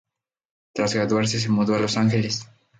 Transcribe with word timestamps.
Tras 0.73 0.95
graduarse 0.95 1.39
se 1.39 1.49
mudó 1.49 1.75
a 1.75 1.79
Los 1.79 1.95
Ángeles. 1.95 2.47